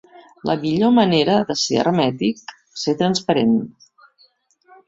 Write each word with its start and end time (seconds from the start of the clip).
La 0.49 0.53
millor 0.63 0.93
manera 0.95 1.35
de 1.51 1.57
ser 1.65 1.77
hermètic, 1.83 2.43
ser 2.85 2.99
transparent. 3.03 3.55